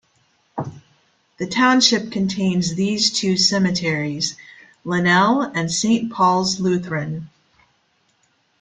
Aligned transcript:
The 1.37 1.45
township 1.45 2.11
contains 2.11 2.73
these 2.73 3.11
two 3.13 3.37
cemeteries: 3.37 4.35
Linnel 4.83 5.43
and 5.53 5.69
Saint 5.71 6.11
Paul's 6.11 6.59
Lutheran. 6.59 7.29